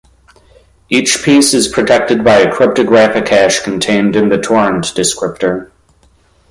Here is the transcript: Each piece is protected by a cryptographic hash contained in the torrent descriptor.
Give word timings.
Each 0.89 1.21
piece 1.23 1.53
is 1.53 1.67
protected 1.67 2.23
by 2.23 2.39
a 2.39 2.51
cryptographic 2.51 3.27
hash 3.27 3.59
contained 3.59 4.15
in 4.15 4.29
the 4.29 4.39
torrent 4.41 4.85
descriptor. 4.95 5.69